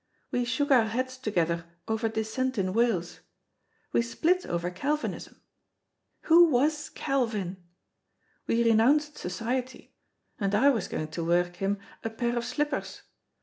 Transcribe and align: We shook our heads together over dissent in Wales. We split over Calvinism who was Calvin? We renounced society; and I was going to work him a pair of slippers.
We 0.31 0.45
shook 0.45 0.71
our 0.71 0.85
heads 0.85 1.15
together 1.15 1.63
over 1.87 2.09
dissent 2.09 2.57
in 2.57 2.73
Wales. 2.73 3.19
We 3.93 4.01
split 4.01 4.47
over 4.47 4.71
Calvinism 4.71 5.39
who 6.21 6.49
was 6.49 6.89
Calvin? 6.89 7.57
We 8.47 8.63
renounced 8.63 9.19
society; 9.19 9.93
and 10.39 10.55
I 10.55 10.71
was 10.71 10.87
going 10.87 11.09
to 11.09 11.23
work 11.23 11.57
him 11.57 11.77
a 12.03 12.09
pair 12.09 12.35
of 12.35 12.45
slippers. 12.45 13.03